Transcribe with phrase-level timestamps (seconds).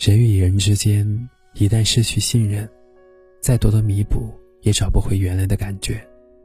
[0.00, 2.66] 人与人之间一旦失去信任，
[3.42, 5.94] 再多的弥补也找不回原来的感觉；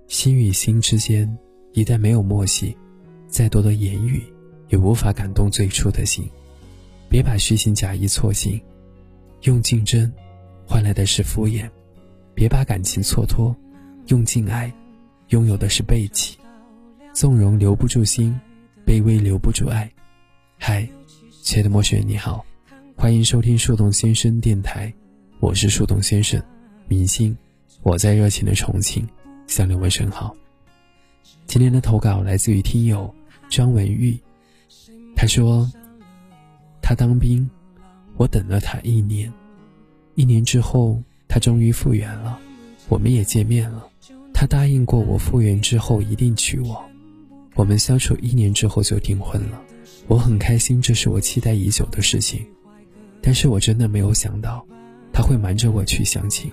[0.09, 1.25] 心与心之间
[1.71, 2.75] 一旦没有默契，
[3.29, 4.21] 再多的言语
[4.67, 6.29] 也无法感动最初的心。
[7.07, 8.61] 别把虚情假意错信，
[9.43, 10.11] 用竞争
[10.67, 11.65] 换来的是敷衍；
[12.33, 13.55] 别把感情蹉跎，
[14.07, 14.69] 用敬爱
[15.29, 16.37] 拥有的是背弃。
[17.13, 18.37] 纵容留不住心，
[18.85, 19.89] 卑微留不住爱。
[20.59, 20.85] 嗨，
[21.41, 22.45] 亲爱的莫雪，你好。
[23.05, 24.91] 欢迎收听树洞先生电台，
[25.39, 26.41] 我是树洞先生，
[26.87, 27.37] 明星，
[27.83, 29.07] 我在热情的重庆
[29.45, 30.35] 向你问声好。
[31.45, 33.13] 今天的投稿来自于听友
[33.47, 34.17] 张文玉，
[35.15, 35.71] 他说
[36.81, 37.47] 他当兵，
[38.17, 39.31] 我等了他一年，
[40.15, 42.39] 一年之后他终于复原了，
[42.89, 43.87] 我们也见面了，
[44.33, 46.83] 他答应过我复原之后一定娶我，
[47.53, 49.61] 我们相处一年之后就订婚了，
[50.07, 52.43] 我很开心，这是我期待已久的事情。
[53.25, 54.63] 但是我真的没有想到，
[55.11, 56.51] 他会瞒着我去相亲。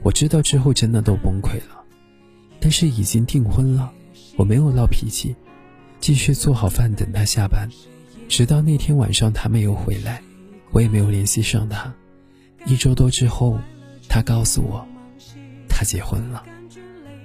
[0.00, 1.82] 我知道之后真的都崩溃了，
[2.60, 3.92] 但是已经订婚了，
[4.36, 5.34] 我没有闹脾气，
[5.98, 7.68] 继续做好饭等他下班。
[8.28, 10.22] 直到那天晚上他没有回来，
[10.70, 11.92] 我也没有联系上他。
[12.64, 13.58] 一周多之后，
[14.08, 14.86] 他告诉我，
[15.68, 16.44] 他结婚了。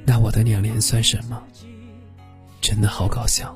[0.03, 1.43] 那我的两年算什么？
[2.59, 3.55] 真的好搞笑。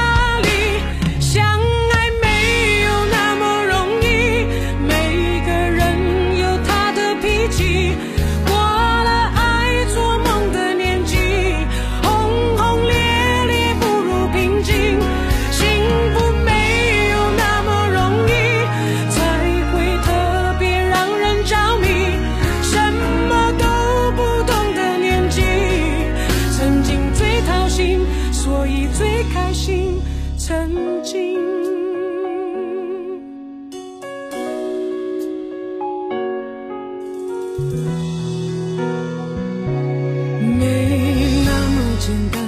[40.41, 42.43] 没那么简单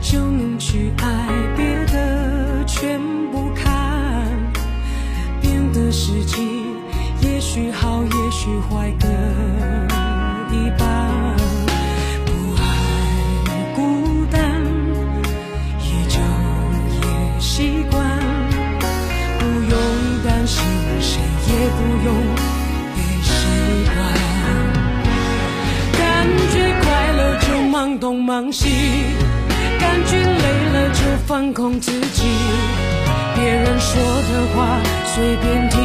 [0.00, 2.98] 就能去爱别的全
[3.30, 4.26] 不看。
[5.40, 6.36] 变得实际
[7.20, 9.06] 也许好也许坏各
[10.54, 11.36] 一半。
[12.24, 12.62] 不爱
[13.76, 14.64] 孤单
[15.84, 16.18] 也就
[17.02, 17.97] 也习惯。
[28.28, 28.68] 忙兮，
[29.80, 30.44] 感觉累
[30.74, 32.24] 了就放空自己。
[33.34, 35.77] 别人说的话随便听，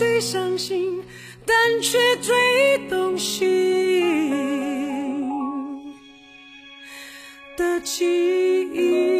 [0.00, 1.04] 最伤心
[1.44, 3.46] 但却最动心
[7.54, 9.19] 的记忆。